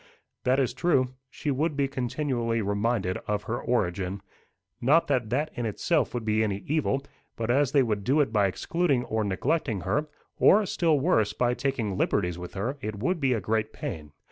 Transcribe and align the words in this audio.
"That 0.45 0.57
is 0.59 0.73
true. 0.73 1.13
She 1.29 1.51
would 1.51 1.77
be 1.77 1.87
continually 1.87 2.59
reminded 2.63 3.17
of 3.27 3.43
her 3.43 3.59
origin. 3.61 4.23
Not 4.81 5.05
that 5.09 5.29
that 5.29 5.51
in 5.53 5.67
itself 5.67 6.15
would 6.15 6.25
be 6.25 6.43
any 6.43 6.63
evil; 6.65 7.05
but 7.35 7.51
as 7.51 7.71
they 7.71 7.83
would 7.83 8.03
do 8.03 8.19
it 8.19 8.33
by 8.33 8.47
excluding 8.47 9.05
or 9.05 9.23
neglecting 9.23 9.81
her, 9.81 10.07
or, 10.39 10.65
still 10.65 10.99
worse, 10.99 11.33
by 11.33 11.53
taking 11.53 11.99
liberties 11.99 12.39
with 12.39 12.55
her, 12.55 12.79
it 12.81 12.95
would 12.97 13.19
be 13.19 13.33
a 13.33 13.39
great 13.39 13.73
pain. 13.73 14.11